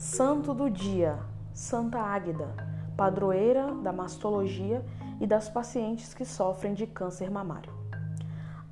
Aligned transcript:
Santo 0.00 0.54
do 0.54 0.70
dia, 0.70 1.18
Santa 1.52 1.98
Águida, 1.98 2.54
padroeira 2.96 3.74
da 3.74 3.92
mastologia 3.92 4.82
e 5.20 5.26
das 5.26 5.50
pacientes 5.50 6.14
que 6.14 6.24
sofrem 6.24 6.72
de 6.72 6.86
câncer 6.86 7.30
mamário. 7.30 7.70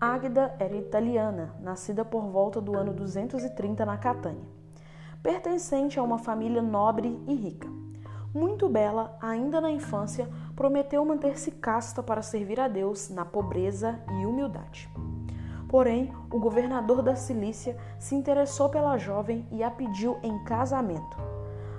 Águida 0.00 0.54
era 0.60 0.76
italiana, 0.76 1.52
nascida 1.60 2.04
por 2.04 2.22
volta 2.28 2.60
do 2.60 2.78
ano 2.78 2.92
230 2.92 3.84
na 3.84 3.98
Catânia. 3.98 4.46
Pertencente 5.20 5.98
a 5.98 6.02
uma 6.04 6.16
família 6.16 6.62
nobre 6.62 7.20
e 7.26 7.34
rica. 7.34 7.68
Muito 8.32 8.68
bela, 8.68 9.18
ainda 9.20 9.60
na 9.60 9.72
infância, 9.72 10.28
prometeu 10.54 11.04
manter-se 11.04 11.50
casta 11.50 12.04
para 12.04 12.22
servir 12.22 12.60
a 12.60 12.68
Deus 12.68 13.10
na 13.10 13.24
pobreza 13.24 13.98
e 14.20 14.24
humildade. 14.24 14.88
Porém, 15.76 16.10
o 16.32 16.40
governador 16.40 17.02
da 17.02 17.14
Cilícia 17.14 17.76
se 17.98 18.14
interessou 18.14 18.70
pela 18.70 18.96
jovem 18.96 19.46
e 19.50 19.62
a 19.62 19.70
pediu 19.70 20.18
em 20.22 20.42
casamento. 20.42 21.18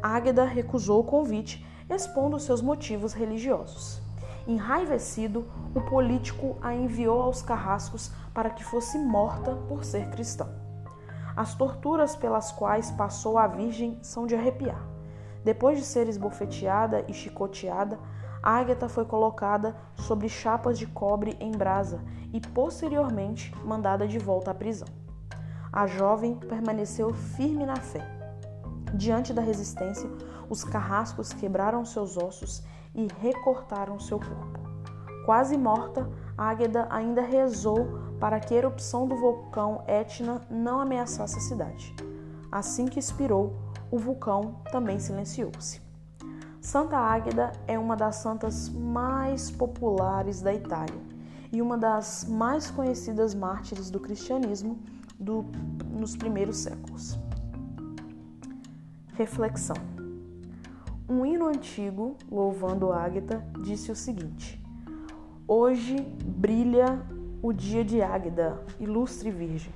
Águeda 0.00 0.44
recusou 0.44 1.00
o 1.00 1.04
convite, 1.04 1.66
expondo 1.88 2.38
seus 2.38 2.62
motivos 2.62 3.12
religiosos. 3.12 4.00
Enraivecido, 4.46 5.44
o 5.74 5.80
político 5.80 6.56
a 6.62 6.72
enviou 6.72 7.20
aos 7.20 7.42
carrascos 7.42 8.12
para 8.32 8.50
que 8.50 8.62
fosse 8.62 8.96
morta 8.96 9.56
por 9.68 9.82
ser 9.82 10.08
cristã. 10.10 10.46
As 11.36 11.56
torturas 11.56 12.14
pelas 12.14 12.52
quais 12.52 12.92
passou 12.92 13.38
a 13.38 13.48
Virgem 13.48 13.98
são 14.02 14.24
de 14.24 14.36
arrepiar. 14.36 14.86
Depois 15.42 15.76
de 15.76 15.84
ser 15.84 16.08
esbofeteada 16.08 17.04
e 17.08 17.12
chicoteada, 17.12 17.98
Ágata 18.42 18.88
foi 18.88 19.04
colocada 19.04 19.76
sobre 19.94 20.28
chapas 20.28 20.78
de 20.78 20.86
cobre 20.86 21.36
em 21.40 21.50
brasa 21.52 22.00
e 22.32 22.40
posteriormente 22.40 23.54
mandada 23.64 24.08
de 24.08 24.18
volta 24.18 24.50
à 24.50 24.54
prisão. 24.54 24.88
A 25.72 25.86
jovem 25.86 26.34
permaneceu 26.34 27.12
firme 27.12 27.66
na 27.66 27.76
fé. 27.76 28.04
Diante 28.94 29.32
da 29.32 29.42
resistência, 29.42 30.10
os 30.48 30.64
carrascos 30.64 31.32
quebraram 31.32 31.84
seus 31.84 32.16
ossos 32.16 32.62
e 32.94 33.06
recortaram 33.20 34.00
seu 34.00 34.18
corpo. 34.18 34.58
Quase 35.24 35.56
morta, 35.56 36.10
Águeda 36.36 36.88
ainda 36.90 37.22
rezou 37.22 38.16
para 38.18 38.40
que 38.40 38.54
a 38.54 38.56
erupção 38.56 39.06
do 39.06 39.16
vulcão 39.16 39.84
Etna 39.86 40.40
não 40.50 40.80
ameaçasse 40.80 41.36
a 41.36 41.40
cidade. 41.40 41.94
Assim 42.50 42.86
que 42.86 42.98
expirou, 42.98 43.54
o 43.90 43.98
vulcão 43.98 44.56
também 44.72 44.98
silenciou-se. 44.98 45.89
Santa 46.60 46.98
Águeda 46.98 47.52
é 47.66 47.78
uma 47.78 47.96
das 47.96 48.16
santas 48.16 48.68
mais 48.68 49.50
populares 49.50 50.42
da 50.42 50.52
Itália 50.52 51.00
e 51.50 51.62
uma 51.62 51.76
das 51.76 52.26
mais 52.28 52.70
conhecidas 52.70 53.34
mártires 53.34 53.90
do 53.90 53.98
cristianismo 53.98 54.78
do, 55.18 55.46
nos 55.90 56.14
primeiros 56.14 56.58
séculos. 56.58 57.18
Reflexão: 59.14 59.76
Um 61.08 61.24
hino 61.24 61.48
antigo, 61.48 62.16
louvando 62.30 62.92
Águeda, 62.92 63.42
disse 63.62 63.90
o 63.90 63.96
seguinte: 63.96 64.62
Hoje 65.48 65.96
brilha 66.26 67.00
o 67.42 67.54
dia 67.54 67.82
de 67.82 68.02
Águeda, 68.02 68.62
ilustre 68.78 69.30
Virgem. 69.30 69.72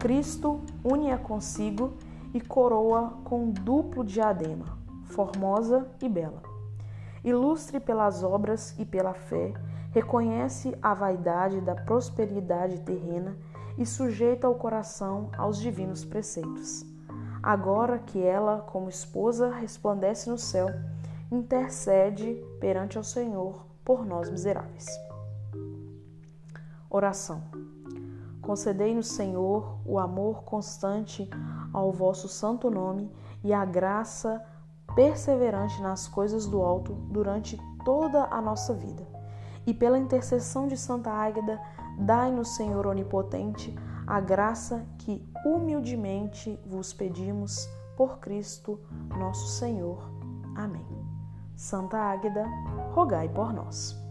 Cristo 0.00 0.60
une-a 0.82 1.16
consigo 1.16 1.96
e 2.34 2.40
coroa 2.40 3.18
com 3.24 3.50
duplo 3.50 4.04
diadema 4.04 4.78
formosa 5.08 5.86
e 6.00 6.08
bela. 6.08 6.42
Ilustre 7.24 7.80
pelas 7.80 8.22
obras 8.22 8.74
e 8.78 8.84
pela 8.84 9.14
fé, 9.14 9.52
reconhece 9.90 10.76
a 10.80 10.94
vaidade 10.94 11.60
da 11.60 11.74
prosperidade 11.74 12.80
terrena 12.80 13.36
e 13.76 13.86
sujeita 13.86 14.48
o 14.48 14.54
coração 14.54 15.30
aos 15.36 15.58
divinos 15.58 16.04
preceitos. 16.04 16.84
Agora 17.42 17.98
que 17.98 18.22
ela, 18.22 18.60
como 18.60 18.88
esposa, 18.88 19.50
resplandece 19.50 20.28
no 20.28 20.36
céu, 20.36 20.68
intercede 21.30 22.34
perante 22.60 22.98
ao 22.98 23.04
Senhor 23.04 23.66
por 23.84 24.04
nós 24.04 24.28
miseráveis. 24.28 24.86
Oração. 26.90 27.42
Concedei-nos, 28.42 29.08
Senhor, 29.08 29.78
o 29.84 29.98
amor 29.98 30.42
constante 30.42 31.28
ao 31.72 31.92
vosso 31.92 32.28
santo 32.28 32.70
nome 32.70 33.12
e 33.44 33.52
a 33.52 33.64
graça 33.64 34.42
perseverante 34.94 35.80
nas 35.82 36.08
coisas 36.08 36.46
do 36.46 36.62
alto 36.62 36.92
durante 37.10 37.58
toda 37.84 38.24
a 38.30 38.40
nossa 38.40 38.74
vida. 38.74 39.06
E 39.66 39.74
pela 39.74 39.98
intercessão 39.98 40.66
de 40.66 40.76
Santa 40.76 41.10
Águeda, 41.10 41.60
dai-nos, 41.98 42.56
Senhor 42.56 42.86
onipotente, 42.86 43.74
a 44.06 44.20
graça 44.20 44.86
que 44.98 45.22
humildemente 45.44 46.58
vos 46.66 46.92
pedimos 46.92 47.68
por 47.96 48.18
Cristo, 48.18 48.80
nosso 49.18 49.48
Senhor. 49.48 50.10
Amém. 50.54 50.86
Santa 51.54 51.98
Águeda, 51.98 52.46
rogai 52.94 53.28
por 53.28 53.52
nós. 53.52 54.07